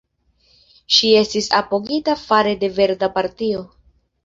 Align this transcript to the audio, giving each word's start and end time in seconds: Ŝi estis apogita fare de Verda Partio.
Ŝi 0.99 1.11
estis 1.19 1.51
apogita 1.59 2.17
fare 2.23 2.57
de 2.65 2.73
Verda 2.81 3.13
Partio. 3.21 3.65